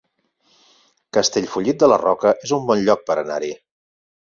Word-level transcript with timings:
Castellfollit 1.19 1.85
de 1.85 1.93
la 1.95 2.01
Roca 2.07 2.35
es 2.49 2.59
un 2.61 2.69
bon 2.73 2.87
lloc 2.91 3.09
per 3.13 3.23
anar-hi 3.27 3.57